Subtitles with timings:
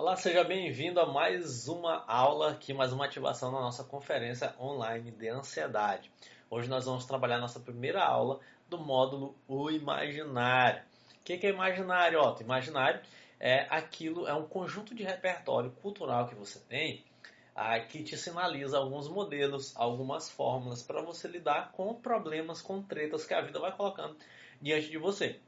[0.00, 5.10] Olá, seja bem-vindo a mais uma aula aqui, mais uma ativação na nossa conferência online
[5.10, 6.08] de ansiedade.
[6.48, 8.38] Hoje nós vamos trabalhar nossa primeira aula
[8.68, 10.84] do módulo O Imaginário.
[11.20, 12.44] O que é imaginário, Otto?
[12.44, 13.00] Imaginário
[13.40, 17.04] é aquilo, é um conjunto de repertório cultural que você tem
[17.52, 23.26] ah, que te sinaliza alguns modelos, algumas fórmulas para você lidar com problemas, com tretas
[23.26, 24.16] que a vida vai colocando
[24.62, 25.40] diante de você.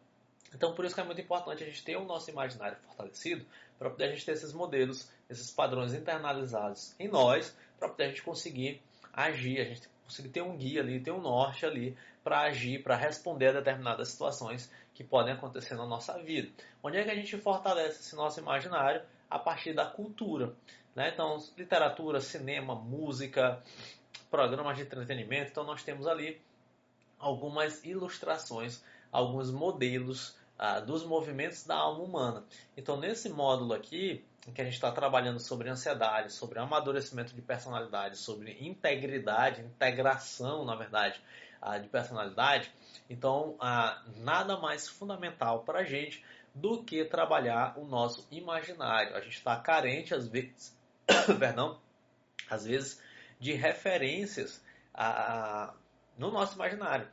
[0.53, 3.47] Então, por isso que é muito importante a gente ter o nosso imaginário fortalecido
[3.81, 8.09] para poder a gente ter esses modelos, esses padrões internalizados em nós, para poder a
[8.09, 12.43] gente conseguir agir, a gente conseguir ter um guia ali, ter um norte ali para
[12.43, 16.51] agir, para responder a determinadas situações que podem acontecer na nossa vida.
[16.83, 19.01] Onde é que a gente fortalece esse nosso imaginário?
[19.31, 20.53] A partir da cultura.
[20.95, 21.11] Né?
[21.15, 23.63] Então, literatura, cinema, música,
[24.31, 25.53] programas de entretenimento.
[25.53, 26.39] Então, nós temos ali
[27.19, 32.45] algumas ilustrações, alguns modelos ah, dos movimentos da alma humana.
[32.77, 34.23] Então, nesse módulo aqui,
[34.55, 40.75] que a gente está trabalhando sobre ansiedade, sobre amadurecimento de personalidade, sobre integridade, integração, na
[40.75, 41.19] verdade,
[41.63, 42.71] ah, de personalidade,
[43.09, 46.23] então ah, nada mais fundamental para a gente
[46.55, 49.17] do que trabalhar o nosso imaginário.
[49.17, 50.77] A gente está carente, às vezes,
[51.39, 51.81] perdão,
[52.51, 53.03] às vezes,
[53.39, 54.63] de referências
[56.19, 57.09] no nosso imaginário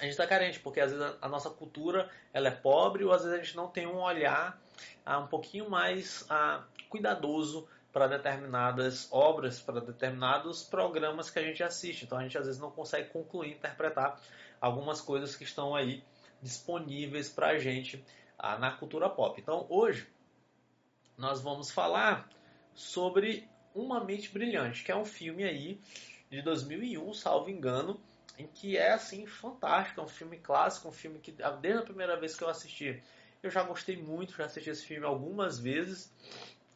[0.00, 3.22] a gente está carente, porque às vezes a, nossa cultura ela é pobre ou às
[3.22, 4.58] vezes a gente não tem um olhar
[5.04, 11.62] ah, um pouquinho mais ah, cuidadoso para determinadas obras, para determinados programas que a gente
[11.62, 12.06] assiste.
[12.06, 14.18] Então a gente às vezes não consegue concluir, interpretar
[14.58, 16.02] algumas coisas que estão aí
[16.40, 18.02] disponíveis para a gente
[18.38, 19.38] ah, na cultura pop.
[19.38, 20.08] Então hoje
[21.18, 22.26] nós vamos falar
[22.74, 25.78] sobre Uma Mente Brilhante, que é um filme aí
[26.30, 28.00] de 2001, salvo engano,
[28.46, 32.36] que é assim fantástico, é um filme clássico, um filme que desde a primeira vez
[32.36, 33.02] que eu assisti,
[33.42, 36.12] eu já gostei muito, já assisti esse filme algumas vezes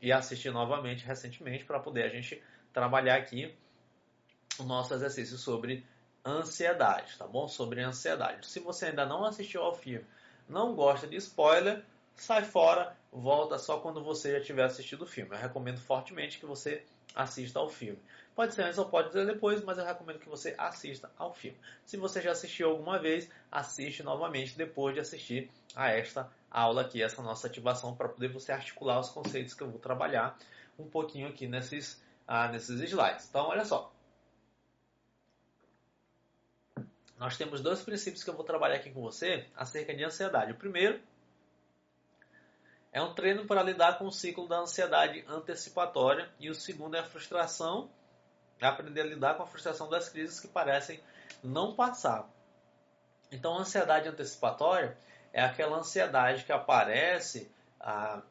[0.00, 3.54] e assisti novamente recentemente para poder a gente trabalhar aqui
[4.58, 5.86] o nosso exercício sobre
[6.24, 7.48] ansiedade, tá bom?
[7.48, 8.46] Sobre ansiedade.
[8.46, 10.06] Se você ainda não assistiu ao filme,
[10.48, 11.84] não gosta de spoiler,
[12.16, 15.34] sai fora, volta só quando você já tiver assistido o filme.
[15.34, 16.84] Eu recomendo fortemente que você
[17.14, 17.98] assista ao filme.
[18.34, 21.56] Pode ser antes ou pode ser depois, mas eu recomendo que você assista ao filme.
[21.84, 27.00] Se você já assistiu alguma vez, assiste novamente depois de assistir a esta aula aqui,
[27.00, 30.36] essa nossa ativação, para poder você articular os conceitos que eu vou trabalhar
[30.76, 33.28] um pouquinho aqui nesses, ah, nesses slides.
[33.28, 33.92] Então, olha só.
[37.16, 40.50] Nós temos dois princípios que eu vou trabalhar aqui com você acerca de ansiedade.
[40.50, 41.00] O primeiro
[42.92, 46.98] é um treino para lidar com o ciclo da ansiedade antecipatória e o segundo é
[46.98, 47.88] a frustração
[48.60, 51.00] aprender a lidar com a frustração das crises que parecem
[51.42, 52.28] não passar.
[53.30, 54.96] Então, a ansiedade antecipatória
[55.32, 57.50] é aquela ansiedade que aparece
[57.80, 58.22] ah,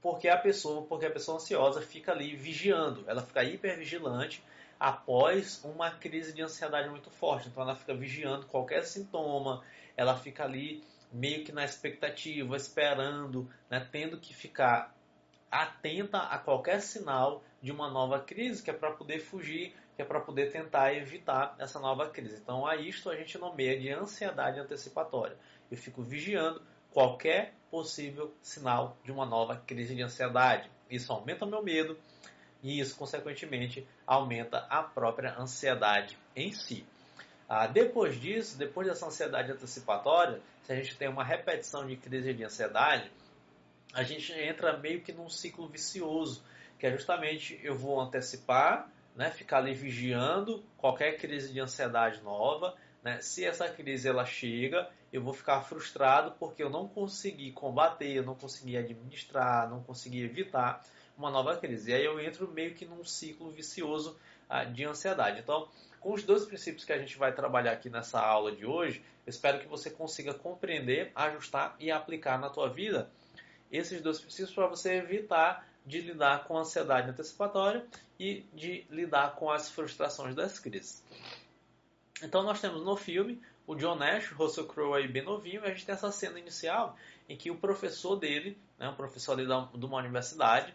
[0.00, 4.44] porque a pessoa, porque a pessoa ansiosa fica ali vigiando, ela fica hipervigilante
[4.78, 7.48] após uma crise de ansiedade muito forte.
[7.48, 9.62] Então, ela fica vigiando qualquer sintoma,
[9.96, 14.94] ela fica ali meio que na expectativa, esperando, né, tendo que ficar
[15.50, 20.04] atenta a qualquer sinal de uma nova crise, que é para poder fugir, que é
[20.04, 22.40] para poder tentar evitar essa nova crise.
[22.42, 25.36] Então, a isto a gente nomeia de ansiedade antecipatória.
[25.70, 30.68] Eu fico vigiando qualquer possível sinal de uma nova crise de ansiedade.
[30.90, 31.96] Isso aumenta o meu medo
[32.62, 36.84] e isso, consequentemente, aumenta a própria ansiedade em si.
[37.48, 42.32] Ah, depois disso, depois dessa ansiedade antecipatória, se a gente tem uma repetição de crise
[42.32, 43.10] de ansiedade,
[43.92, 46.42] a gente entra meio que num ciclo vicioso,
[46.82, 52.74] que é justamente eu vou antecipar, né, ficar ali vigiando qualquer crise de ansiedade nova.
[53.04, 53.20] Né?
[53.20, 58.24] Se essa crise ela chega, eu vou ficar frustrado porque eu não consegui combater, eu
[58.24, 60.84] não consegui administrar, não consegui evitar
[61.16, 61.92] uma nova crise.
[61.92, 64.18] E aí eu entro meio que num ciclo vicioso
[64.50, 65.38] ah, de ansiedade.
[65.38, 65.68] Então,
[66.00, 69.30] com os dois princípios que a gente vai trabalhar aqui nessa aula de hoje, eu
[69.30, 73.08] espero que você consiga compreender, ajustar e aplicar na tua vida
[73.70, 77.86] esses dois princípios para você evitar de lidar com a ansiedade antecipatória
[78.18, 81.02] e de lidar com as frustrações das crises.
[82.22, 85.70] Então nós temos no filme o John Nash, Russell Crowe aí bem novinho, e a
[85.70, 86.96] gente tem essa cena inicial
[87.28, 90.74] em que o professor dele, né, um professor ali da, de uma universidade,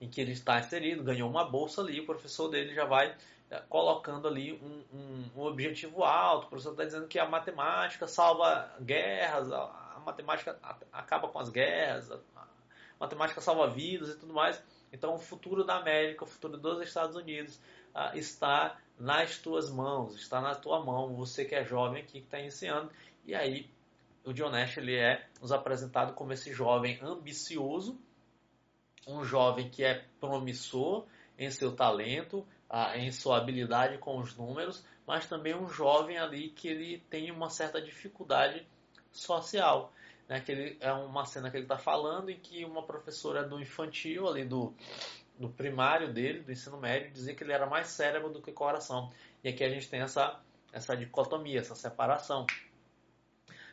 [0.00, 3.14] em que ele está inserido, ganhou uma bolsa ali, o professor dele já vai
[3.50, 8.06] é, colocando ali um, um, um objetivo alto, o professor está dizendo que a matemática
[8.06, 10.58] salva guerras, a matemática
[10.92, 12.18] acaba com as guerras, a
[13.00, 14.62] matemática salva vidas e tudo mais.
[14.92, 17.56] Então, o futuro da América, o futuro dos Estados Unidos
[17.94, 21.14] uh, está nas tuas mãos, está na tua mão.
[21.14, 22.90] Você que é jovem aqui, que está iniciando.
[23.24, 23.70] E aí,
[24.24, 27.98] o John Nash ele é nos apresentado como esse jovem ambicioso,
[29.06, 31.06] um jovem que é promissor
[31.38, 32.46] em seu talento,
[32.94, 37.48] em sua habilidade com os números, mas também um jovem ali que ele tem uma
[37.48, 38.66] certa dificuldade
[39.10, 39.92] social.
[40.30, 40.40] Né?
[40.40, 44.28] Que ele, é uma cena que ele está falando em que uma professora do infantil,
[44.28, 44.72] ali do,
[45.36, 49.10] do primário dele, do ensino médio, dizia que ele era mais cérebro do que coração.
[49.42, 50.40] E aqui a gente tem essa,
[50.72, 52.46] essa dicotomia, essa separação.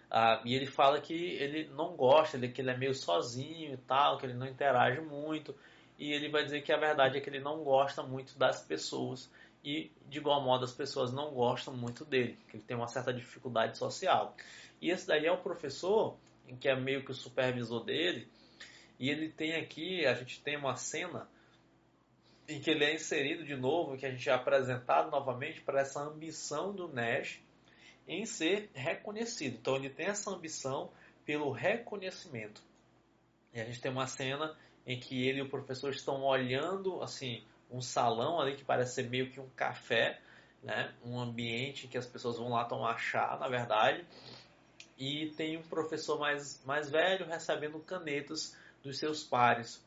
[0.09, 3.77] Ah, e ele fala que ele não gosta, ele, que ele é meio sozinho e
[3.77, 5.55] tal, que ele não interage muito.
[5.99, 9.29] E ele vai dizer que a verdade é que ele não gosta muito das pessoas.
[9.63, 13.13] E, de igual modo, as pessoas não gostam muito dele, que ele tem uma certa
[13.13, 14.35] dificuldade social.
[14.81, 16.15] E esse daí é o professor,
[16.55, 18.27] que é meio que o supervisor dele.
[18.99, 21.27] E ele tem aqui, a gente tem uma cena
[22.47, 26.01] em que ele é inserido de novo, que a gente é apresentado novamente para essa
[26.01, 27.39] ambição do Nash
[28.07, 29.57] em ser reconhecido.
[29.57, 30.89] Então ele tem essa ambição
[31.25, 32.61] pelo reconhecimento.
[33.53, 34.55] E a gente tem uma cena
[34.85, 39.09] em que ele e o professor estão olhando assim um salão ali que parece ser
[39.09, 40.21] meio que um café,
[40.63, 40.93] né?
[41.03, 44.05] Um ambiente que as pessoas vão lá tomar chá, na verdade.
[44.97, 49.85] E tem um professor mais, mais velho recebendo canetas dos seus pares.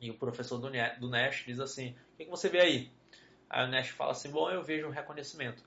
[0.00, 0.70] E o professor do,
[1.00, 2.90] do Nash diz assim: O que, que você vê aí?
[3.48, 5.62] Aí o Nash fala assim: Bom, eu vejo um reconhecimento.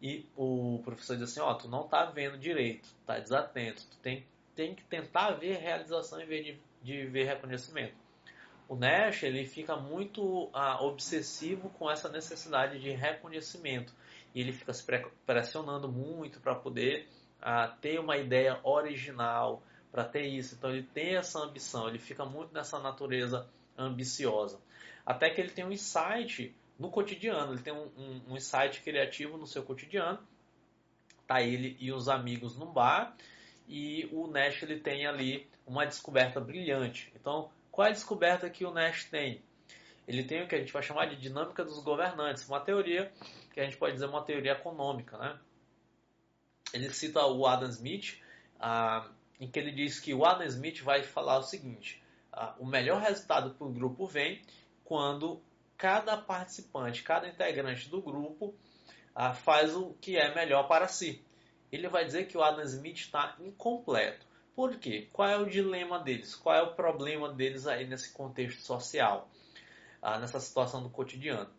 [0.00, 3.98] E o professor diz assim: Ó, oh, tu não tá vendo direito, tá desatento, tu
[3.98, 7.94] tem, tem que tentar ver realização em vez de, de ver reconhecimento.
[8.68, 13.92] O Nash ele fica muito ah, obsessivo com essa necessidade de reconhecimento
[14.34, 14.84] e ele fica se
[15.26, 17.08] pressionando muito para poder
[17.44, 19.62] ah, ter uma ideia original,
[19.94, 20.56] para ter isso.
[20.56, 23.48] Então ele tem essa ambição, ele fica muito nessa natureza
[23.78, 24.58] ambiciosa.
[25.06, 29.38] Até que ele tem um insight no cotidiano, ele tem um, um, um insight criativo
[29.38, 30.18] no seu cotidiano.
[31.28, 33.16] Tá ele e os amigos num bar
[33.68, 37.12] e o Nash ele tem ali uma descoberta brilhante.
[37.14, 39.42] Então, qual é a descoberta que o Nash tem?
[40.08, 43.12] Ele tem o que a gente vai chamar de dinâmica dos governantes, uma teoria
[43.52, 45.38] que a gente pode dizer uma teoria econômica, né?
[46.74, 48.20] Ele cita o Adam Smith,
[48.58, 52.66] ah, em que ele diz que o Adam Smith vai falar o seguinte: ah, o
[52.66, 54.42] melhor resultado para o grupo vem
[54.84, 55.40] quando
[55.78, 58.54] cada participante, cada integrante do grupo
[59.14, 61.24] ah, faz o que é melhor para si.
[61.70, 64.26] Ele vai dizer que o Adam Smith está incompleto.
[64.56, 65.08] Por quê?
[65.12, 66.34] Qual é o dilema deles?
[66.34, 69.30] Qual é o problema deles aí nesse contexto social,
[70.02, 71.50] ah, nessa situação do cotidiano?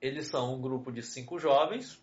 [0.00, 2.00] Eles são um grupo de cinco jovens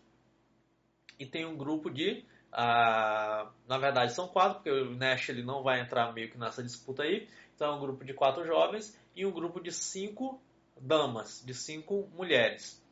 [1.18, 5.62] e tem um grupo de ah, na verdade são quatro, porque o Nash ele não
[5.62, 7.28] vai entrar meio que nessa disputa aí.
[7.54, 10.40] Então é um grupo de quatro jovens e um grupo de cinco
[10.80, 12.82] damas, de cinco mulheres.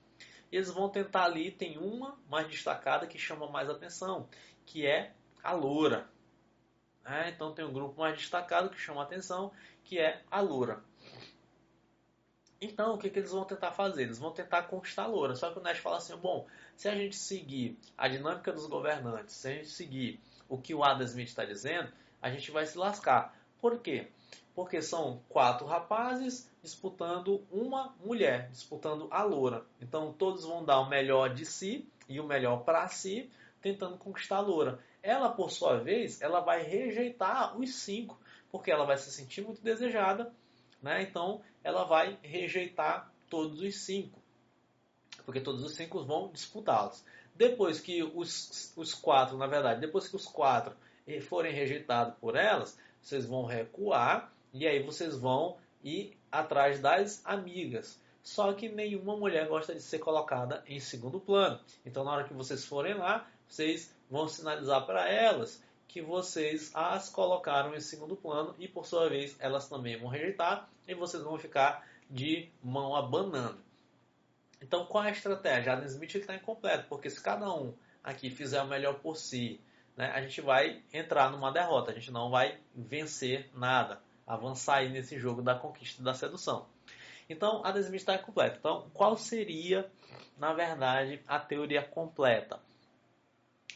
[0.51, 4.29] E eles vão tentar ali, tem uma mais destacada que chama mais atenção,
[4.65, 5.13] que é
[5.43, 6.09] a loura.
[7.05, 9.53] É, então tem um grupo mais destacado que chama atenção,
[9.85, 10.83] que é a loura.
[12.61, 14.03] Então, o que, que eles vão tentar fazer?
[14.03, 15.37] Eles vão tentar conquistar a loura.
[15.37, 16.47] Só que o Nash fala assim, bom,
[16.77, 20.83] se a gente seguir a dinâmica dos governantes, se a gente seguir o que o
[20.83, 23.37] Adam Smith está dizendo, a gente vai se lascar.
[23.61, 24.09] Por quê?
[24.59, 29.65] porque são quatro rapazes disputando uma mulher, disputando a loura.
[29.81, 33.31] Então todos vão dar o melhor de si e o melhor para si,
[33.63, 34.81] tentando conquistar a loura.
[35.01, 38.19] Ela, por sua vez, ela vai rejeitar os cinco,
[38.51, 40.33] porque ela vai se sentir muito desejada,
[40.83, 41.03] né?
[41.03, 44.21] Então ela vai rejeitar todos os cinco,
[45.25, 47.05] porque todos os cinco vão disputá-los.
[47.35, 50.75] Depois que os, os quatro, na verdade, depois que os quatro
[51.23, 58.01] forem rejeitados por elas, vocês vão recuar e aí vocês vão ir atrás das amigas.
[58.23, 61.61] Só que nenhuma mulher gosta de ser colocada em segundo plano.
[61.87, 67.09] Então, na hora que vocês forem lá, vocês vão sinalizar para elas que vocês as
[67.09, 71.39] colocaram em segundo plano e, por sua vez, elas também vão rejeitar e vocês vão
[71.39, 73.59] ficar de mão abanando.
[74.63, 75.75] Então, qual é a estratégia?
[75.75, 79.61] A Smith está incompleto, porque se cada um aqui fizer o melhor por si,
[79.97, 84.91] né, a gente vai entrar numa derrota, a gente não vai vencer nada avançar aí
[84.91, 86.67] nesse jogo da conquista da sedução.
[87.31, 88.57] Então, a Smith está completa.
[88.59, 89.91] Então, qual seria,
[90.37, 92.61] na verdade, a teoria completa?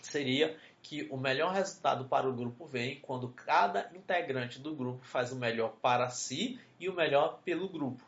[0.02, 5.32] Seria que o melhor resultado para o grupo vem quando cada integrante do grupo faz
[5.32, 8.04] o melhor para si e o melhor pelo grupo.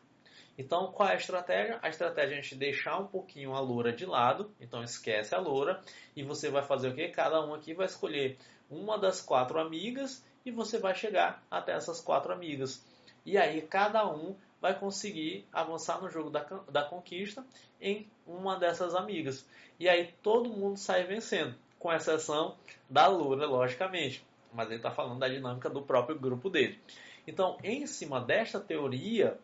[0.57, 1.79] Então, qual é a estratégia?
[1.81, 5.39] A estratégia é a gente deixar um pouquinho a loura de lado, então esquece a
[5.39, 5.81] loura,
[6.15, 7.09] e você vai fazer o quê?
[7.09, 8.37] Cada um aqui vai escolher
[8.69, 12.85] uma das quatro amigas e você vai chegar até essas quatro amigas.
[13.25, 17.45] E aí cada um vai conseguir avançar no jogo da, da conquista
[17.81, 19.45] em uma dessas amigas.
[19.79, 22.55] E aí todo mundo sai vencendo, com exceção
[22.89, 24.25] da Lura, logicamente.
[24.53, 26.79] Mas ele está falando da dinâmica do próprio grupo dele.
[27.27, 29.37] Então, em cima desta teoria,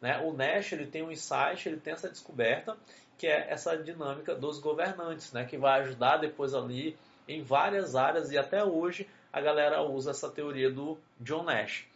[0.00, 2.76] né, o Nash ele tem um insight, ele tem essa descoberta,
[3.18, 8.30] que é essa dinâmica dos governantes, né, que vai ajudar depois ali em várias áreas
[8.30, 11.86] e até hoje a galera usa essa teoria do John Nash.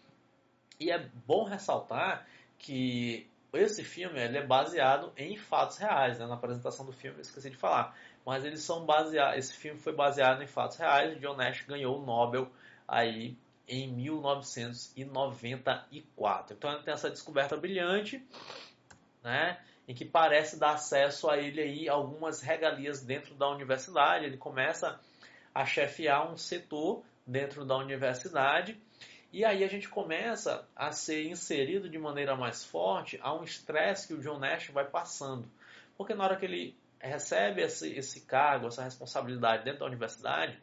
[0.78, 2.26] E é bom ressaltar
[2.58, 6.26] que esse filme ele é baseado em fatos reais, né?
[6.26, 9.92] na apresentação do filme eu esqueci de falar, mas eles são baseados, esse filme foi
[9.92, 12.50] baseado em fatos reais, John Nash ganhou o Nobel
[12.86, 13.36] aí
[13.66, 16.56] em 1994.
[16.56, 18.22] Então ele tem essa descoberta brilhante,
[19.22, 24.24] né, em que parece dar acesso a ele aí algumas regalias dentro da universidade.
[24.24, 24.98] Ele começa
[25.54, 28.76] a chefiar um setor dentro da universidade
[29.32, 34.08] e aí a gente começa a ser inserido de maneira mais forte a um estresse
[34.08, 35.48] que o John Nash vai passando.
[35.96, 40.58] Porque na hora que ele recebe esse, esse cargo, essa responsabilidade dentro da universidade,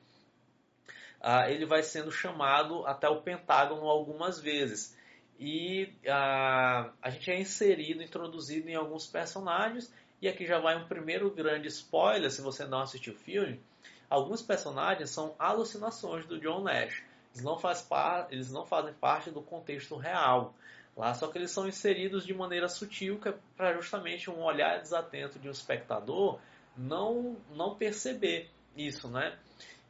[1.22, 4.96] uh, ele vai sendo chamado até o Pentágono algumas vezes.
[5.40, 9.92] E uh, a gente é inserido, introduzido em alguns personagens.
[10.22, 13.62] E aqui já vai um primeiro grande spoiler, se você não assistiu o filme.
[14.10, 17.04] Alguns personagens são alucinações do John Nash.
[17.34, 20.56] Eles não, faz par, eles não fazem parte do contexto real.
[20.98, 25.38] Lá, só que eles são inseridos de maneira sutil é para justamente um olhar desatento
[25.38, 26.40] de um espectador
[26.76, 29.38] não, não perceber isso, né?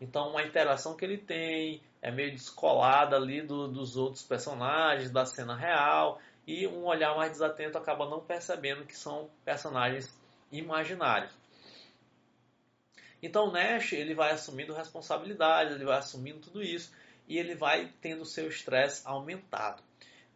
[0.02, 5.26] Então, a interação que ele tem é meio descolada ali do, dos outros personagens, da
[5.26, 10.14] cena real, e um olhar mais desatento acaba não percebendo que são personagens
[10.52, 11.32] imaginários.
[13.24, 16.94] Então, o Nash ele vai assumindo responsabilidades, ele vai assumindo tudo isso,
[17.28, 19.87] e ele vai tendo seu estresse aumentado.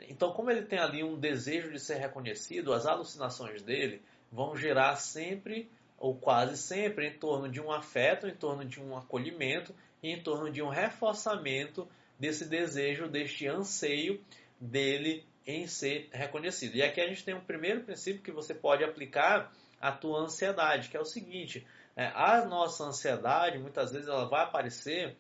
[0.09, 4.95] Então, como ele tem ali um desejo de ser reconhecido, as alucinações dele vão gerar
[4.95, 10.09] sempre ou quase sempre em torno de um afeto, em torno de um acolhimento e
[10.09, 11.87] em torno de um reforçamento
[12.19, 14.19] desse desejo, deste anseio
[14.59, 16.75] dele em ser reconhecido.
[16.75, 20.89] E aqui a gente tem um primeiro princípio que você pode aplicar à tua ansiedade,
[20.89, 21.65] que é o seguinte:
[21.95, 25.15] é, a nossa ansiedade muitas vezes ela vai aparecer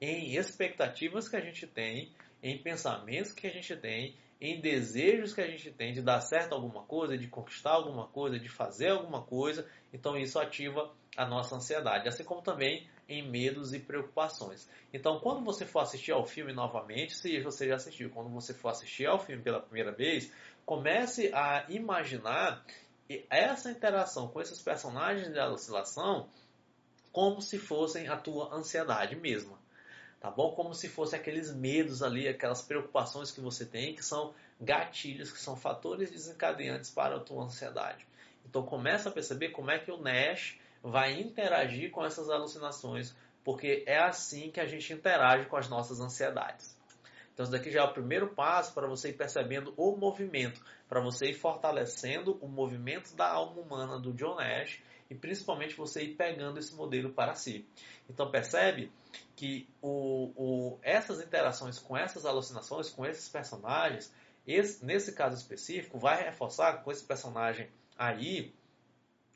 [0.00, 2.10] em expectativas que a gente tem,
[2.42, 6.54] em pensamentos que a gente tem, em desejos que a gente tem de dar certo
[6.54, 9.68] alguma coisa, de conquistar alguma coisa, de fazer alguma coisa.
[9.92, 14.68] Então isso ativa a nossa ansiedade, assim como também em medos e preocupações.
[14.94, 18.68] Então, quando você for assistir ao filme novamente, se você já assistiu, quando você for
[18.68, 20.32] assistir ao filme pela primeira vez,
[20.64, 22.64] comece a imaginar
[23.28, 26.28] essa interação com esses personagens de oscilação
[27.12, 29.59] como se fossem a tua ansiedade mesma
[30.20, 30.52] tá bom?
[30.52, 35.40] Como se fosse aqueles medos ali, aquelas preocupações que você tem, que são gatilhos, que
[35.40, 38.06] são fatores desencadeantes para a tua ansiedade.
[38.44, 43.82] Então começa a perceber como é que o Nash vai interagir com essas alucinações, porque
[43.86, 46.78] é assim que a gente interage com as nossas ansiedades.
[47.32, 51.00] Então isso daqui já é o primeiro passo para você ir percebendo o movimento, para
[51.00, 56.14] você ir fortalecendo o movimento da alma humana do John Nash e principalmente você ir
[56.14, 57.66] pegando esse modelo para si.
[58.08, 58.92] Então percebe
[59.34, 64.12] que o, o, essas interações com essas alucinações, com esses personagens,
[64.46, 68.54] esse, nesse caso específico, vai reforçar com esse personagem aí,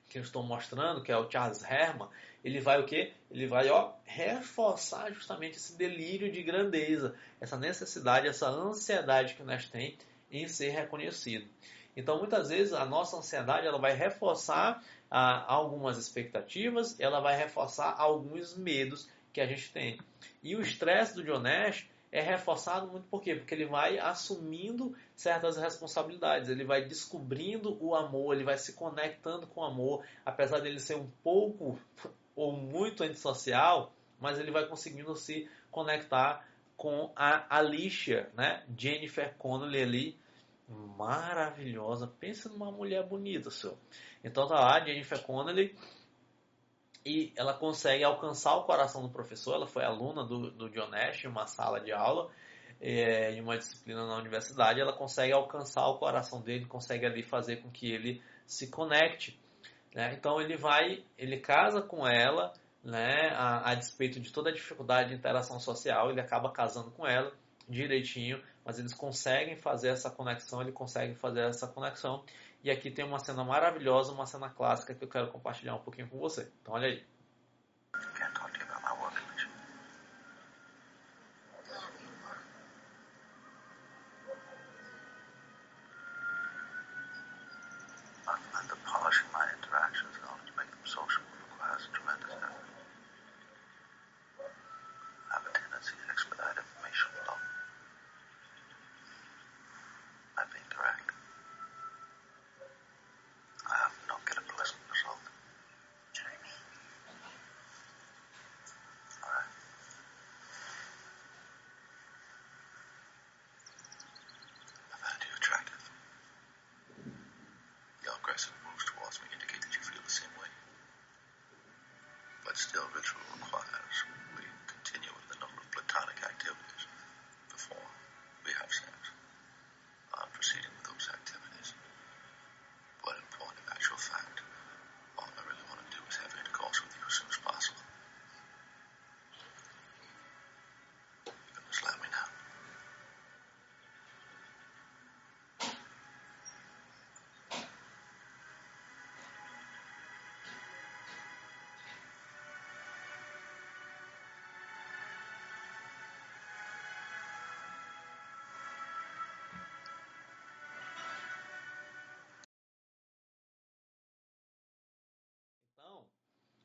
[0.09, 2.09] que eu estou mostrando, que é o Charles Herman,
[2.45, 3.12] ele vai o quê?
[3.31, 9.66] Ele vai ó, reforçar justamente esse delírio de grandeza, essa necessidade, essa ansiedade que nós
[9.69, 9.97] tem
[10.31, 11.49] em ser reconhecido.
[11.97, 14.83] Então, muitas vezes, a nossa ansiedade ela vai reforçar
[15.16, 19.99] algumas expectativas, ela vai reforçar alguns medos que a gente tem.
[20.42, 23.35] E o estresse do John é reforçado muito por quê?
[23.35, 29.47] Porque ele vai assumindo certas responsabilidades, ele vai descobrindo o amor, ele vai se conectando
[29.47, 31.78] com o amor, apesar dele ser um pouco
[32.35, 38.64] ou muito antissocial, mas ele vai conseguindo se conectar com a Alicia, né?
[38.76, 40.18] Jennifer Connelly ali,
[40.68, 42.06] maravilhosa.
[42.06, 43.76] Pensa numa mulher bonita, senhor.
[44.23, 45.76] Então tá lá, Jennifer Connelly,
[47.04, 49.54] e ela consegue alcançar o coração do professor.
[49.54, 52.30] Ela foi aluna do, do John Nash em uma sala de aula,
[52.80, 54.80] é, em uma disciplina na universidade.
[54.80, 59.38] Ela consegue alcançar o coração dele, consegue ali fazer com que ele se conecte.
[59.94, 60.14] Né?
[60.14, 62.52] Então ele vai, ele casa com ela,
[62.83, 67.06] né, a, a despeito de toda a dificuldade de interação social, ele acaba casando com
[67.06, 67.33] ela
[67.66, 72.25] direitinho, mas eles conseguem fazer essa conexão, ele consegue fazer essa conexão.
[72.62, 76.09] E aqui tem uma cena maravilhosa, uma cena clássica que eu quero compartilhar um pouquinho
[76.09, 76.50] com você.
[76.62, 77.13] Então olha aí.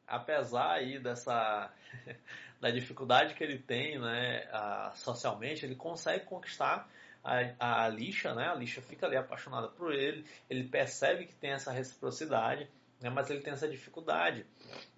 [0.10, 1.72] Apesar aí dessa
[2.60, 6.89] da dificuldade que ele tem, né, a, socialmente, ele consegue conquistar
[7.24, 8.48] a, a lixa, né?
[8.48, 12.68] A lixa fica ali apaixonada por ele, ele percebe que tem essa reciprocidade,
[13.00, 13.10] né?
[13.10, 14.46] mas ele tem essa dificuldade,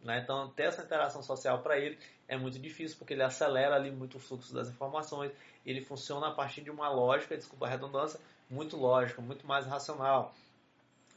[0.04, 0.20] né?
[0.20, 4.18] Então, ter essa interação social para ele é muito difícil porque ele acelera ali muito
[4.18, 5.32] o fluxo das informações,
[5.66, 10.34] ele funciona a partir de uma lógica, desculpa a redundância, muito lógica, muito mais racional.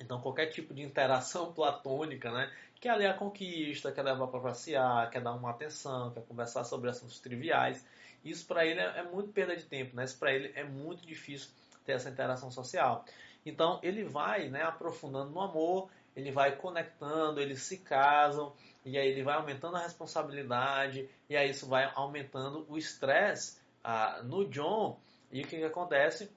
[0.00, 2.52] Então, qualquer tipo de interação platônica, né?
[2.80, 6.90] Quer ali a conquista, quer levar para passear, quer dar uma atenção, quer conversar sobre
[6.90, 7.84] assuntos triviais.
[8.24, 10.04] Isso para ele é, é, muito perda de tempo, né?
[10.04, 11.50] Isso para ele é muito difícil
[11.84, 13.04] ter essa interação social.
[13.44, 19.08] Então, ele vai né, aprofundando no amor, ele vai conectando, eles se casam, e aí
[19.08, 24.98] ele vai aumentando a responsabilidade, e aí isso vai aumentando o estresse ah, no John.
[25.30, 26.30] E o que, que acontece?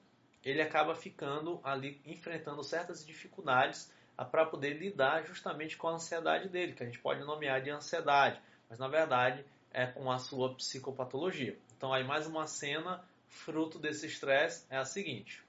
[0.44, 6.48] Ele acaba ficando ali enfrentando certas dificuldades ah, para poder lidar justamente com a ansiedade
[6.48, 10.54] dele, que a gente pode nomear de ansiedade, mas na verdade é com a sua
[10.54, 11.58] psicopatologia.
[11.76, 15.42] Então aí mais uma cena fruto desse estresse é a seguinte.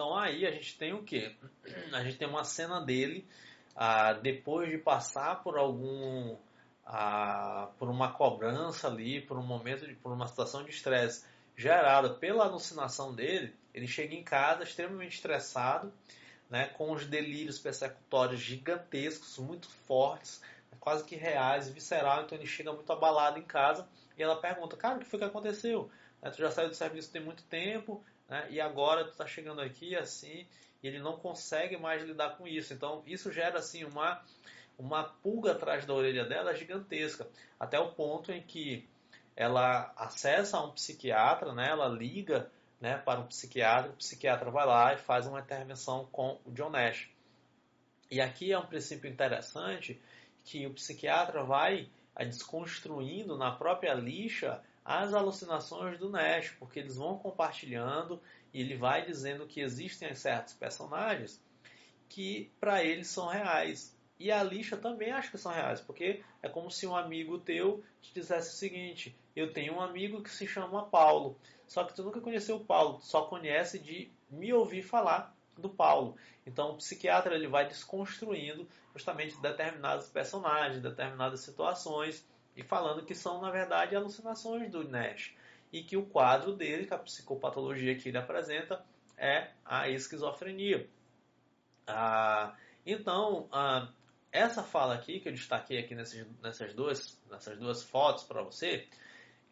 [0.00, 1.36] Então aí a gente tem o que?
[1.92, 3.28] A gente tem uma cena dele
[3.76, 6.38] ah, depois de passar por algum
[7.78, 12.46] por uma cobrança ali, por um momento, de, por uma situação de estresse gerada pela
[12.46, 15.92] alucinação dele, ele chega em casa extremamente estressado,
[16.48, 20.42] né, com os delírios persecutórios gigantescos, muito fortes,
[20.80, 23.86] quase que reais, visceral, então ele chega muito abalado em casa
[24.16, 25.90] e ela pergunta, cara, o que foi que aconteceu?
[26.22, 29.96] Tu já saiu do serviço tem muito tempo, né, e agora tu está chegando aqui
[29.96, 30.46] assim,
[30.82, 32.72] e ele não consegue mais lidar com isso.
[32.72, 34.24] Então isso gera assim uma
[34.78, 38.88] uma pulga atrás da orelha dela gigantesca, até o ponto em que
[39.36, 44.94] ela acessa um psiquiatra, né, ela liga né, para um psiquiatra, o psiquiatra vai lá
[44.94, 47.10] e faz uma intervenção com o John Nash.
[48.10, 50.00] E aqui é um princípio interessante
[50.44, 57.18] que o psiquiatra vai desconstruindo na própria lixa as alucinações do Nash, porque eles vão
[57.18, 58.20] compartilhando
[58.52, 61.42] e ele vai dizendo que existem certos personagens
[62.08, 63.96] que para eles são reais.
[64.18, 67.82] E a lixa também acho que são reais, porque é como se um amigo teu
[68.02, 72.02] te dissesse o seguinte: eu tenho um amigo que se chama Paulo, só que tu
[72.02, 76.16] nunca conheceu o Paulo, tu só conhece de me ouvir falar do Paulo.
[76.44, 82.26] Então o psiquiatra ele vai desconstruindo justamente determinados personagens, determinadas situações
[82.60, 85.34] e falando que são na verdade alucinações do Nash
[85.72, 88.84] e que o quadro dele, que a psicopatologia que ele apresenta
[89.16, 90.88] é a esquizofrenia.
[91.86, 93.88] Ah, então, ah,
[94.30, 98.86] essa fala aqui, que eu destaquei aqui nessas, nessas, duas, nessas duas fotos para você,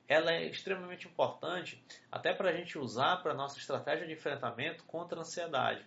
[0.06, 5.18] ela é extremamente importante até para a gente usar para nossa estratégia de enfrentamento contra
[5.18, 5.84] a ansiedade.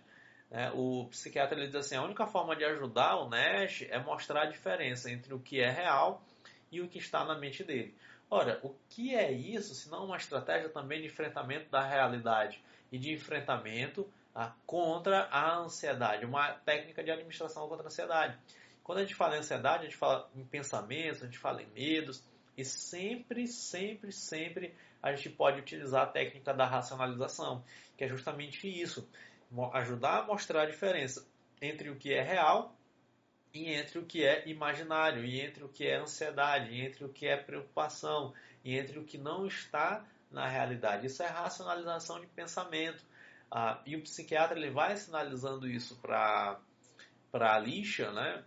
[0.50, 4.42] É, o psiquiatra ele diz assim, a única forma de ajudar o Nash é mostrar
[4.42, 6.22] a diferença entre o que é real
[6.72, 7.94] e o que está na mente dele.
[8.30, 12.98] Ora, o que é isso se não uma estratégia também de enfrentamento da realidade e
[12.98, 18.38] de enfrentamento ah, contra a ansiedade, uma técnica de administração contra a ansiedade.
[18.82, 21.66] Quando a gente fala em ansiedade, a gente fala em pensamentos, a gente fala em
[21.66, 22.24] medos,
[22.56, 27.62] e sempre, sempre, sempre a gente pode utilizar a técnica da racionalização,
[27.96, 29.08] que é justamente isso,
[29.74, 31.26] ajudar a mostrar a diferença
[31.60, 32.74] entre o que é real
[33.52, 37.08] e entre o que é imaginário, e entre o que é ansiedade, e entre o
[37.08, 38.32] que é preocupação,
[38.64, 41.06] e entre o que não está na realidade.
[41.06, 43.04] Isso é racionalização de pensamento.
[43.50, 46.58] Ah, e o psiquiatra ele vai sinalizando isso para
[47.32, 48.42] a lixa, né?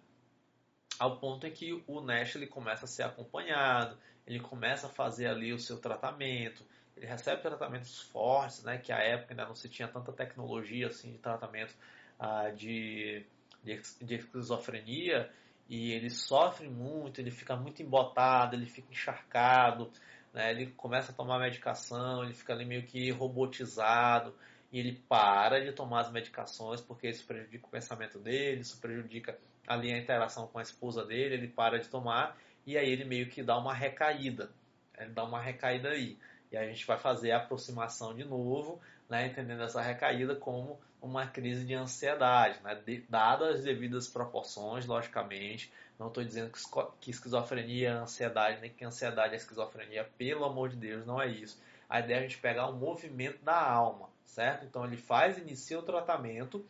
[0.97, 5.27] ao ponto em que o Nash ele começa a ser acompanhado, ele começa a fazer
[5.27, 6.65] ali o seu tratamento,
[6.95, 11.11] ele recebe tratamentos fortes, né, que à época ainda não se tinha tanta tecnologia assim
[11.11, 11.75] de tratamento
[12.17, 13.25] ah, de,
[13.65, 15.29] de, esquizofrenia,
[15.67, 19.91] e ele sofre muito, ele fica muito embotado, ele fica encharcado,
[20.31, 24.33] né, ele começa a tomar medicação, ele fica ali meio que robotizado,
[24.71, 29.37] e ele para de tomar as medicações porque isso prejudica o pensamento dele, isso prejudica
[29.67, 33.29] ali a interação com a esposa dele, ele para de tomar e aí ele meio
[33.29, 34.49] que dá uma recaída.
[34.97, 36.17] Ele dá uma recaída aí.
[36.51, 40.79] E E a gente vai fazer a aproximação de novo, né, entendendo essa recaída como
[41.01, 45.71] uma crise de ansiedade, né, de, dadas as devidas proporções, logicamente.
[45.97, 46.59] Não estou dizendo que,
[46.99, 51.27] que esquizofrenia é ansiedade, nem que ansiedade é esquizofrenia, pelo amor de Deus, não é
[51.27, 51.61] isso.
[51.87, 54.65] A ideia é a gente pegar o movimento da alma, certo?
[54.65, 56.65] Então ele faz, inicia o tratamento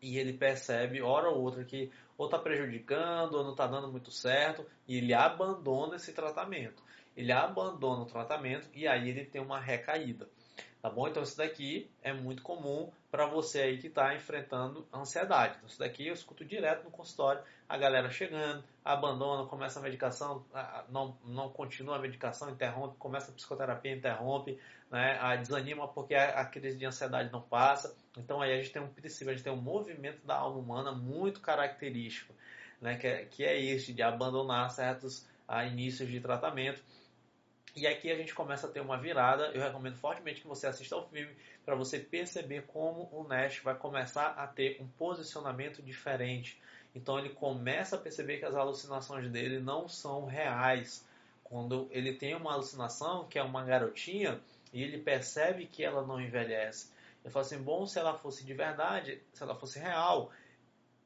[0.00, 4.10] e ele percebe, hora ou outra, que ou está prejudicando, ou não está dando muito
[4.10, 6.82] certo, e ele abandona esse tratamento.
[7.16, 10.28] Ele abandona o tratamento e aí ele tem uma recaída.
[10.86, 11.08] Tá bom?
[11.08, 15.56] Então isso daqui é muito comum para você aí que está enfrentando ansiedade.
[15.56, 20.44] Então, isso daqui eu escuto direto no consultório, a galera chegando, abandona, começa a medicação,
[20.88, 25.36] não, não continua a medicação, interrompe, começa a psicoterapia, interrompe, né?
[25.38, 27.96] desanima porque a, a crise de ansiedade não passa.
[28.16, 30.92] Então aí a gente tem um princípio, a gente tem um movimento da alma humana
[30.92, 32.32] muito característico,
[32.80, 32.94] né?
[32.96, 36.80] que, é, que é este de abandonar certos a, ah, inícios de tratamento
[37.76, 39.50] e aqui a gente começa a ter uma virada.
[39.52, 43.74] Eu recomendo fortemente que você assista ao filme para você perceber como o Nash vai
[43.74, 46.58] começar a ter um posicionamento diferente.
[46.94, 51.06] Então ele começa a perceber que as alucinações dele não são reais.
[51.44, 54.40] Quando ele tem uma alucinação, que é uma garotinha,
[54.72, 56.90] e ele percebe que ela não envelhece.
[57.22, 60.32] Ele fala assim: bom, se ela fosse de verdade, se ela fosse real,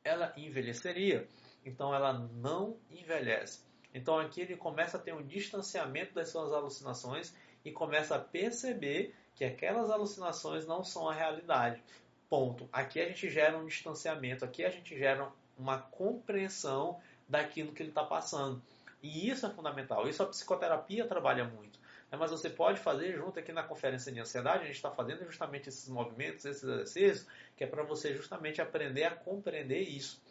[0.05, 1.27] ela envelheceria.
[1.65, 3.70] Então ela não envelhece.
[3.95, 9.15] Então aqui ele começa a ter um distanciamento das suas alucinações e começa a perceber
[9.35, 11.83] que aquelas alucinações não são a realidade.
[12.29, 12.69] Ponto.
[12.73, 17.91] Aqui a gente gera um distanciamento, aqui a gente gera uma compreensão daquilo que ele
[17.91, 18.63] está passando.
[19.03, 20.09] E isso é fundamental.
[20.09, 21.79] Isso a psicoterapia trabalha muito.
[22.11, 22.19] Né?
[22.19, 25.69] Mas você pode fazer junto aqui na conferência de ansiedade, a gente está fazendo justamente
[25.69, 27.27] esses movimentos, esses exercícios,
[27.57, 30.23] que é para você justamente aprender a compreender isso.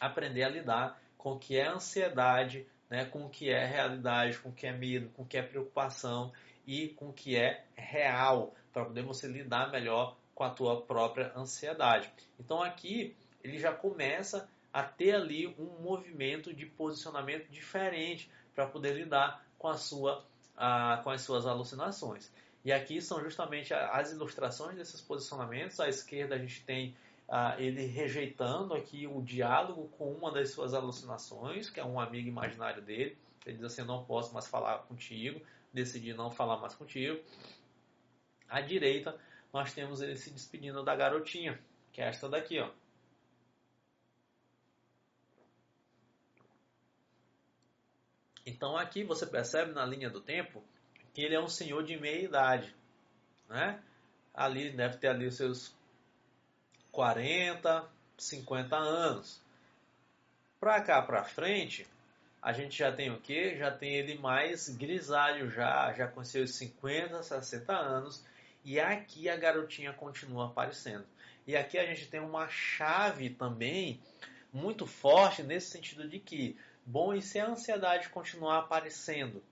[0.00, 4.50] Aprender a lidar com o que é ansiedade, né, com o que é realidade, com
[4.50, 6.32] o que é medo, com o que é preocupação
[6.66, 11.32] e com o que é real, para poder você lidar melhor com a tua própria
[11.36, 12.10] ansiedade.
[12.38, 18.94] Então aqui ele já começa a ter ali um movimento de posicionamento diferente para poder
[18.94, 20.24] lidar com a sua
[20.56, 22.30] a, com as suas alucinações.
[22.64, 25.78] E aqui são justamente as ilustrações desses posicionamentos.
[25.78, 26.96] À esquerda a gente tem
[27.28, 32.28] ah, ele rejeitando aqui o diálogo com uma das suas alucinações, que é um amigo
[32.28, 33.18] imaginário dele.
[33.44, 35.40] Ele diz assim: Eu não posso mais falar contigo,
[35.72, 37.20] decidi não falar mais contigo.
[38.48, 39.18] À direita,
[39.52, 41.60] nós temos ele se despedindo da garotinha,
[41.92, 42.70] que é esta daqui, ó.
[48.46, 50.62] Então aqui você percebe na linha do tempo
[51.12, 52.72] que ele é um senhor de meia idade,
[53.48, 53.82] né?
[54.32, 55.75] Ali deve ter ali os seus
[56.96, 59.38] 40, 50 anos.
[60.58, 61.86] Para cá para frente,
[62.40, 63.54] a gente já tem o que?
[63.54, 68.24] Já tem ele mais grisalho já, já com seus 50, 60 anos.
[68.64, 71.04] E aqui a garotinha continua aparecendo.
[71.46, 74.00] E aqui a gente tem uma chave também
[74.50, 76.56] muito forte nesse sentido de que,
[76.86, 79.42] bom, e se a ansiedade continuar aparecendo?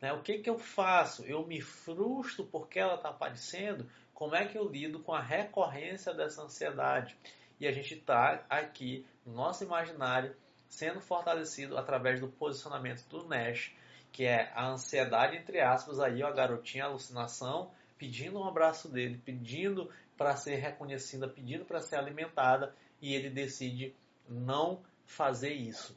[0.00, 0.10] Né?
[0.14, 1.22] O que, que eu faço?
[1.24, 3.86] Eu me frustro porque ela está aparecendo?
[4.18, 7.16] Como é que eu lido com a recorrência dessa ansiedade?
[7.60, 10.34] E a gente está aqui no nosso imaginário
[10.68, 13.72] sendo fortalecido através do posicionamento do Nash,
[14.10, 18.88] que é a ansiedade, entre aspas, aí, ó, a garotinha, a alucinação, pedindo um abraço
[18.88, 23.94] dele, pedindo para ser reconhecida, pedindo para ser alimentada, e ele decide
[24.28, 25.96] não fazer isso.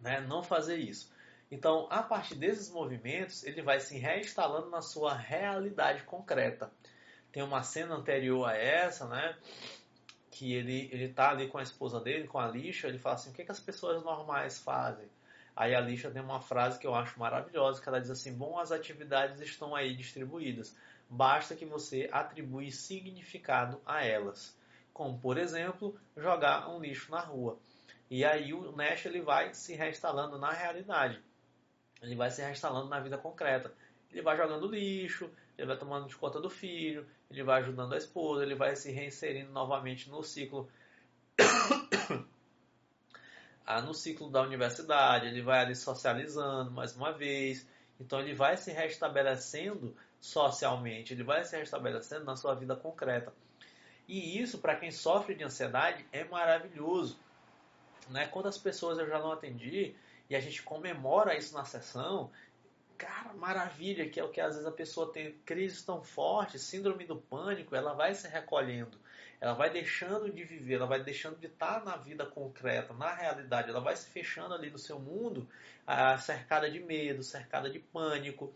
[0.00, 0.20] Né?
[0.22, 1.08] Não fazer isso.
[1.52, 6.68] Então, a partir desses movimentos, ele vai se reinstalando na sua realidade concreta
[7.32, 9.34] tem uma cena anterior a essa, né?
[10.30, 13.30] Que ele, ele tá ali com a esposa dele, com a lixa, ele fala assim,
[13.30, 15.08] o que, que as pessoas normais fazem?
[15.56, 18.58] Aí a lixa tem uma frase que eu acho maravilhosa, que ela diz assim, bom,
[18.58, 20.76] as atividades estão aí distribuídas,
[21.08, 24.56] basta que você atribui significado a elas.
[24.92, 27.58] Como, por exemplo, jogar um lixo na rua.
[28.10, 31.18] E aí o Nash ele vai se reinstalando na realidade.
[32.02, 33.72] Ele vai se reinstalando na vida concreta.
[34.10, 38.42] Ele vai jogando lixo, ele vai tomando conta do filho, ele vai ajudando a esposa,
[38.42, 40.68] ele vai se reinserindo novamente no ciclo
[43.64, 47.66] ah, no ciclo da universidade, ele vai ali socializando mais uma vez.
[48.00, 53.32] Então ele vai se restabelecendo socialmente, ele vai se restabelecendo na sua vida concreta.
[54.08, 57.18] E isso, para quem sofre de ansiedade, é maravilhoso.
[58.08, 58.26] Né?
[58.26, 59.94] Quantas pessoas eu já não atendi
[60.28, 62.30] e a gente comemora isso na sessão
[63.02, 67.04] cara, maravilha, que é o que às vezes a pessoa tem crises tão fortes, síndrome
[67.04, 68.96] do pânico, ela vai se recolhendo,
[69.40, 73.70] ela vai deixando de viver, ela vai deixando de estar na vida concreta, na realidade,
[73.70, 75.48] ela vai se fechando ali no seu mundo,
[76.20, 78.54] cercada de medo, cercada de pânico.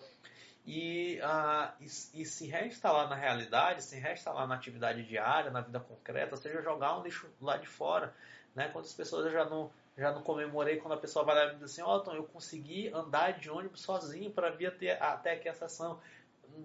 [0.64, 1.84] e, uh, e,
[2.22, 6.98] e, se reinstalar na realidade, se reinstalar na atividade diária, na vida concreta, seja jogar
[6.98, 8.12] um lixo lá de fora.
[8.54, 8.68] Né?
[8.72, 11.82] Quantas pessoas já não, já não comemorei quando a pessoa vai lá e diz assim,
[11.82, 16.00] ó, oh, eu consegui andar de ônibus sozinho para vir até, até aqui a estação.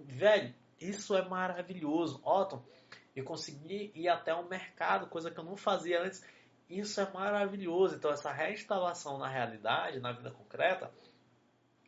[0.04, 2.20] Velho, isso é maravilhoso.
[2.24, 2.62] Otton,
[3.16, 6.22] eu consegui ir até um mercado, coisa que eu não fazia antes.
[6.68, 7.96] Isso é maravilhoso.
[7.96, 10.90] Então, essa reinstalação na realidade, na vida concreta,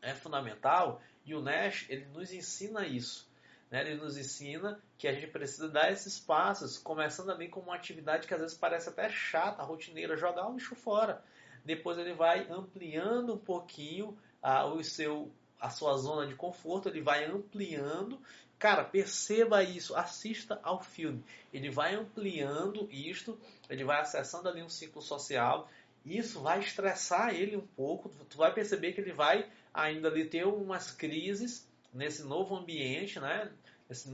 [0.01, 1.01] é fundamental.
[1.25, 3.29] E o Nash, ele nos ensina isso.
[3.71, 3.81] Né?
[3.81, 8.27] Ele nos ensina que a gente precisa dar esses passos, começando ali com uma atividade
[8.27, 11.23] que às vezes parece até chata, rotineira, jogar o lixo fora.
[11.65, 17.01] Depois ele vai ampliando um pouquinho a, o seu, a sua zona de conforto, ele
[17.01, 18.21] vai ampliando
[18.65, 21.23] Cara, perceba isso, assista ao filme.
[21.53, 25.69] Ele vai ampliando isto, ele vai acessando ali um ciclo social.
[26.03, 28.09] Isso vai estressar ele um pouco.
[28.31, 33.51] Tu vai perceber que ele vai ainda ali ter umas crises nesse novo ambiente, né?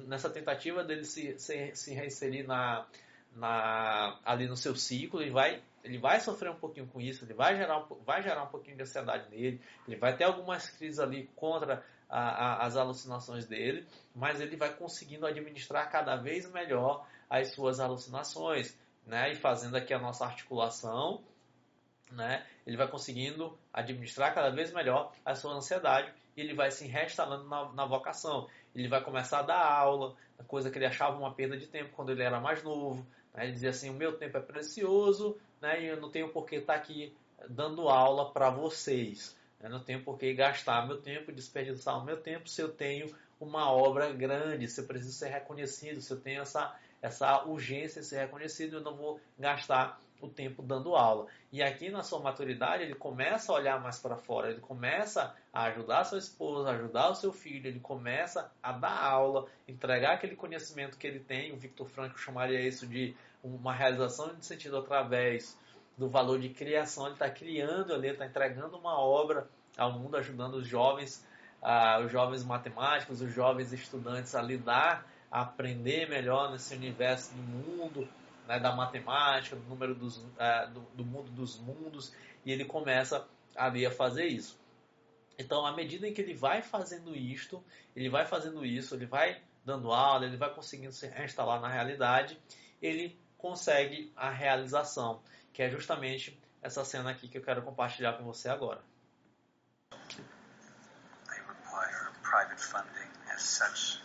[0.08, 2.86] Nessa tentativa dele se, se, se reinserir na,
[3.32, 7.34] na, ali no seu ciclo, ele vai, ele vai sofrer um pouquinho com isso, ele
[7.34, 11.28] vai gerar, vai gerar um pouquinho de ansiedade nele, ele vai ter algumas crises ali
[11.34, 17.52] contra a, a, as alucinações dele, mas ele vai conseguindo administrar cada vez melhor as
[17.52, 19.32] suas alucinações, né?
[19.32, 21.22] E fazendo aqui a nossa articulação,
[22.10, 22.44] né?
[22.66, 27.48] Ele vai conseguindo administrar cada vez melhor a sua ansiedade e ele vai se reinstalando
[27.48, 28.48] na, na vocação.
[28.74, 30.16] Ele vai começar a dar aula,
[30.46, 33.06] coisa que ele achava uma perda de tempo quando ele era mais novo.
[33.34, 33.44] Né?
[33.44, 35.82] Ele dizia assim: o meu tempo é precioso, né?
[35.82, 37.14] E eu não tenho por que estar aqui
[37.48, 39.36] dando aula para vocês.
[39.60, 43.14] Eu não tenho por que gastar meu tempo, desperdiçar o meu tempo se eu tenho
[43.38, 48.06] uma obra grande, se eu preciso ser reconhecido, se eu tenho essa, essa urgência de
[48.06, 51.26] ser reconhecido, eu não vou gastar o tempo dando aula.
[51.50, 55.64] E aqui na sua maturidade, ele começa a olhar mais para fora, ele começa a
[55.64, 60.36] ajudar a sua esposa, ajudar o seu filho, ele começa a dar aula, entregar aquele
[60.36, 61.52] conhecimento que ele tem.
[61.52, 65.58] O Victor Franco chamaria isso de uma realização de sentido através
[65.96, 70.54] do valor de criação, ele está criando ali, está entregando uma obra ao mundo, ajudando
[70.54, 71.26] os jovens,
[71.62, 77.42] uh, os jovens matemáticos, os jovens estudantes a lidar, a aprender melhor nesse universo do
[77.42, 78.08] mundo,
[78.46, 83.26] né, da matemática, do número dos, uh, do, do mundo dos mundos, e ele começa
[83.54, 84.58] ali a fazer isso.
[85.38, 87.62] Então, à medida em que ele vai fazendo isto,
[87.96, 92.38] ele vai fazendo isso, ele vai dando aula, ele vai conseguindo se reinstalar na realidade,
[92.80, 95.22] ele consegue a realização
[95.52, 98.80] que é justamente essa cena aqui que eu quero compartilhar com você agora.
[99.90, 103.99] They require private funding as such.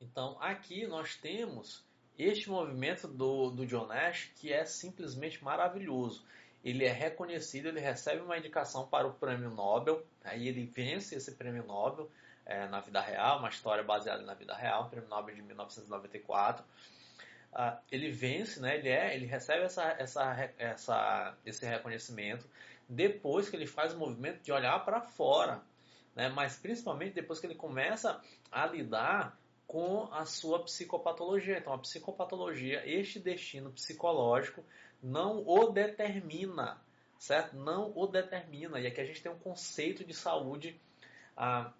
[0.00, 1.84] Então aqui nós temos
[2.18, 6.24] este movimento do, do John Nash que é simplesmente maravilhoso.
[6.64, 11.32] Ele é reconhecido, ele recebe uma indicação para o prêmio Nobel, aí ele vence esse
[11.32, 12.10] prêmio Nobel
[12.46, 16.64] é, na vida real, uma história baseada na vida real, prêmio Nobel de 1994.
[17.52, 18.78] Uh, ele vence, né?
[18.78, 22.48] Ele é, ele recebe essa, essa, essa, esse reconhecimento
[22.88, 25.62] depois que ele faz o movimento de olhar para fora,
[26.14, 26.28] né?
[26.28, 31.58] Mas principalmente depois que ele começa a lidar com a sua psicopatologia.
[31.58, 34.62] Então, a psicopatologia, este destino psicológico,
[35.02, 36.78] não o determina,
[37.18, 37.56] certo?
[37.56, 38.78] Não o determina.
[38.78, 40.78] E aqui a gente tem um conceito de saúde
[41.36, 41.72] ah,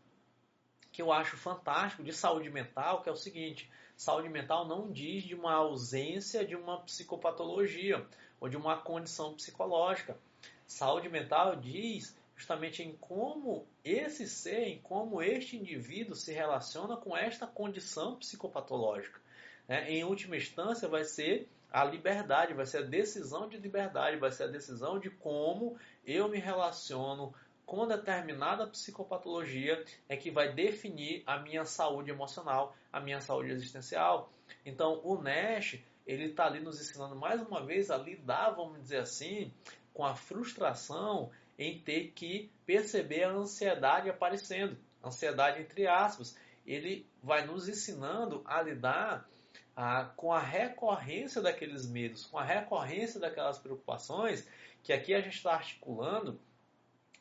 [0.90, 3.70] que eu acho fantástico, de saúde mental, que é o seguinte:
[4.03, 8.05] saúde mental não diz de uma ausência de uma psicopatologia
[8.41, 10.19] ou de uma condição psicológica.
[10.67, 17.17] Saúde mental diz justamente em como esse ser, em como este indivíduo se relaciona com
[17.17, 19.21] esta condição psicopatológica.
[19.69, 19.88] Né?
[19.88, 24.45] Em última instância, vai ser a liberdade, vai ser a decisão de liberdade, vai ser
[24.45, 27.33] a decisão de como eu me relaciono
[27.66, 34.31] com determinada psicopatologia é que vai definir a minha saúde emocional, a minha saúde existencial.
[34.64, 38.98] Então, o Nash, ele está ali nos ensinando mais uma vez a lidar, vamos dizer
[38.98, 39.53] assim,
[39.94, 46.37] com a frustração em ter que perceber a ansiedade aparecendo, ansiedade entre aspas.
[46.66, 49.29] Ele vai nos ensinando a lidar
[49.77, 54.46] ah, com a recorrência daqueles medos, com a recorrência daquelas preocupações,
[54.83, 56.40] que aqui a gente está articulando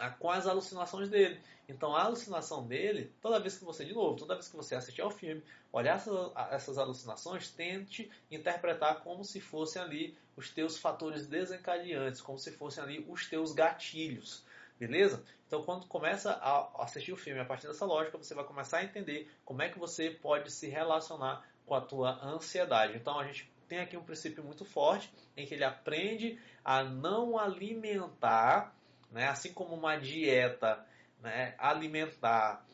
[0.09, 1.39] com as alucinações dele.
[1.67, 5.01] Então a alucinação dele, toda vez que você, de novo, toda vez que você assistir
[5.01, 11.27] ao filme, olhar essas, essas alucinações, tente interpretar como se fossem ali os teus fatores
[11.27, 14.43] desencadeantes, como se fossem ali os teus gatilhos.
[14.79, 15.23] Beleza?
[15.45, 18.83] Então, quando começa a assistir o filme a partir dessa lógica, você vai começar a
[18.83, 22.97] entender como é que você pode se relacionar com a tua ansiedade.
[22.97, 27.37] Então, a gente tem aqui um princípio muito forte em que ele aprende a não
[27.37, 28.75] alimentar
[29.11, 29.27] né?
[29.27, 30.85] assim como uma dieta
[31.21, 32.65] né, alimentar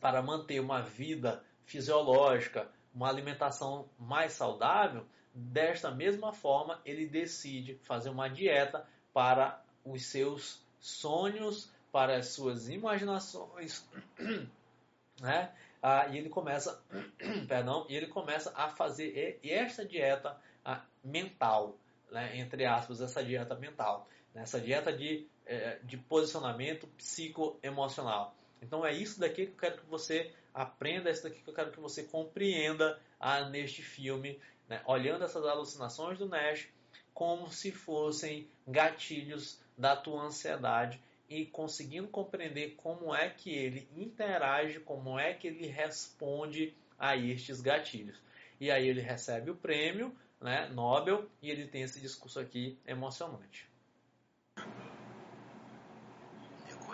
[0.00, 8.10] para manter uma vida fisiológica, uma alimentação mais saudável, desta mesma forma ele decide fazer
[8.10, 13.84] uma dieta para os seus sonhos, para as suas imaginações,
[15.20, 15.52] né?
[15.82, 16.82] Ah, e ele começa,
[17.48, 21.76] perdão, e ele começa a fazer esta dieta ah, mental,
[22.10, 22.38] né?
[22.38, 28.34] entre aspas, essa dieta mental nessa dieta de, é, de posicionamento psicoemocional.
[28.60, 31.54] Então é isso daqui que eu quero que você aprenda, é isso daqui que eu
[31.54, 34.82] quero que você compreenda ah, neste filme, né?
[34.86, 36.68] olhando essas alucinações do Nash
[37.12, 44.80] como se fossem gatilhos da tua ansiedade e conseguindo compreender como é que ele interage,
[44.80, 48.20] como é que ele responde a estes gatilhos.
[48.60, 53.68] E aí ele recebe o prêmio né, Nobel e ele tem esse discurso aqui emocionante.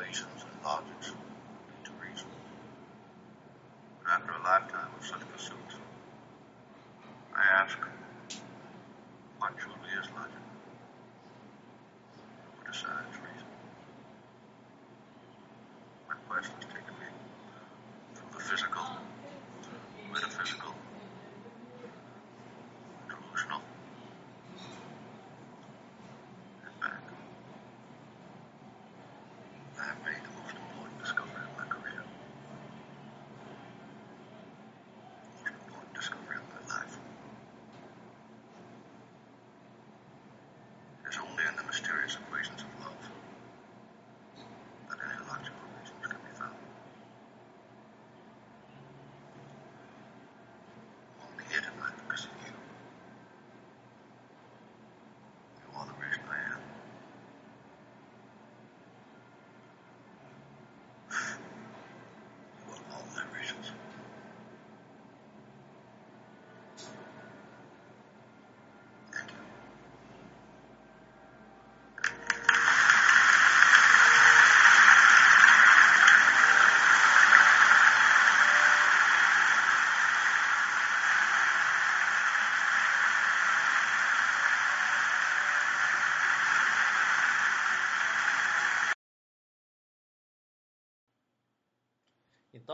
[0.01, 1.13] Equations and logics
[1.85, 2.27] to reason.
[4.03, 5.77] But after a lifetime of such pursuits,
[7.37, 7.77] I ask,
[9.39, 10.33] what truly is logic?
[12.57, 13.17] Who decides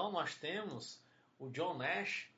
[0.07, 1.02] Então nós temos
[1.36, 2.28] o John Nash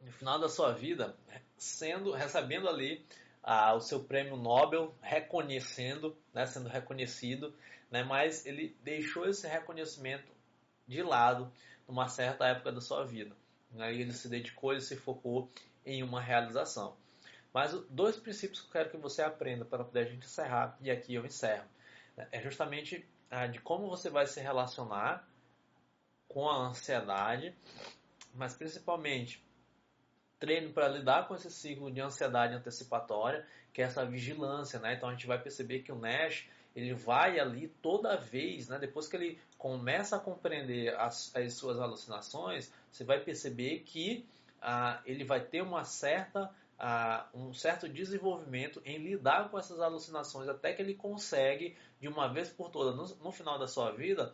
[0.00, 1.14] no final da sua vida
[1.58, 3.04] sendo recebendo ali
[3.42, 7.54] ah, o seu prêmio Nobel, reconhecendo, né, sendo reconhecido,
[7.90, 10.32] né, mas ele deixou esse reconhecimento
[10.86, 11.52] de lado
[11.86, 13.36] numa certa época da sua vida.
[13.70, 15.50] Né, ele se dedicou, ele se focou
[15.84, 16.96] em uma realização.
[17.52, 20.90] Mas dois princípios que eu quero que você aprenda para poder a gente encerrar, e
[20.90, 21.68] aqui eu encerro,
[22.16, 25.28] né, é justamente ah, de como você vai se relacionar
[26.28, 27.54] com a ansiedade,
[28.34, 29.42] mas principalmente
[30.38, 34.94] treino para lidar com esse ciclo de ansiedade antecipatória, que é essa vigilância, né?
[34.94, 38.78] Então a gente vai perceber que o Nash ele vai ali toda vez, né?
[38.78, 44.24] Depois que ele começa a compreender as, as suas alucinações, você vai perceber que
[44.60, 46.50] ah, ele vai ter uma certa
[47.34, 52.50] um certo desenvolvimento em lidar com essas alucinações até que ele consegue, de uma vez
[52.50, 54.32] por todas, no, no final da sua vida,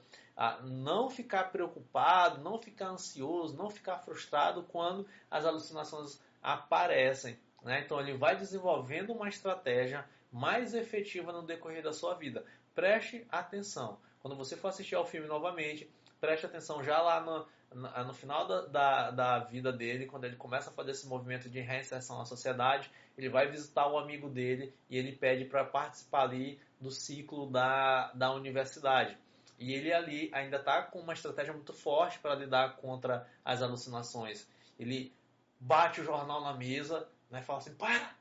[0.64, 7.38] não ficar preocupado, não ficar ansioso, não ficar frustrado quando as alucinações aparecem.
[7.62, 7.82] Né?
[7.84, 12.44] Então ele vai desenvolvendo uma estratégia mais efetiva no decorrer da sua vida.
[12.74, 13.98] preste atenção.
[14.20, 15.88] Quando você for assistir ao filme novamente,
[16.20, 20.34] preste atenção já lá no, no, no final da, da, da, vida dele, quando ele
[20.34, 24.74] começa a fazer esse movimento de reinserção na sociedade, ele vai visitar o amigo dele
[24.90, 29.16] e ele pede para participar ali do ciclo da, da universidade.
[29.58, 34.48] E ele ali ainda está com uma estratégia muito forte para lidar contra as alucinações.
[34.78, 35.14] Ele
[35.60, 38.14] bate o jornal na mesa, né, fala assim, para!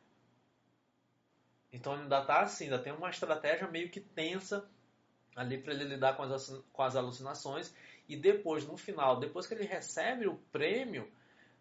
[1.71, 4.69] Então ainda está assim, ainda tem uma estratégia meio que tensa
[5.35, 7.73] ali para ele lidar com as, com as alucinações.
[8.07, 11.11] E depois, no final, depois que ele recebe o prêmio,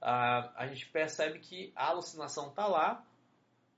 [0.00, 3.04] a, a gente percebe que a alucinação está lá,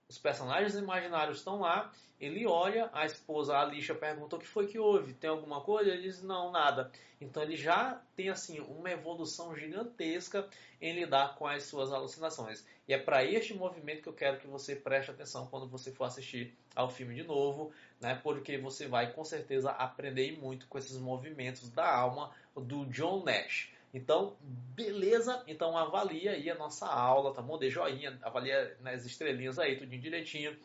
[0.08, 4.66] os personagens imaginários estão lá, ele olha, a esposa, a Alicia, pergunta o que foi
[4.66, 5.90] que houve, tem alguma coisa?
[5.90, 6.90] Ele diz, não, nada.
[7.20, 10.48] Então ele já tem assim uma evolução gigantesca
[10.80, 12.64] em lidar com as suas alucinações.
[12.86, 16.04] E é para este movimento que eu quero que você preste atenção quando você for
[16.04, 18.20] assistir ao filme de novo, né?
[18.22, 23.73] porque você vai com certeza aprender muito com esses movimentos da alma do John Nash.
[23.94, 25.44] Então, beleza?
[25.46, 27.56] Então avalia aí a nossa aula, tá bom?
[27.56, 30.58] Dê joinha, avalia nas estrelinhas aí, tudinho direitinho.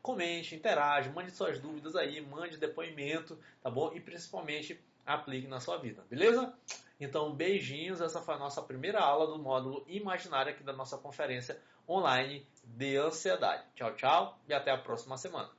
[0.00, 3.92] Comente, interage, mande suas dúvidas aí, mande depoimento, tá bom?
[3.92, 6.54] E principalmente aplique na sua vida, beleza?
[7.00, 8.00] Então, beijinhos.
[8.00, 12.96] Essa foi a nossa primeira aula do módulo imaginário aqui da nossa conferência online de
[12.96, 13.64] ansiedade.
[13.74, 15.50] Tchau, tchau e até a próxima semana.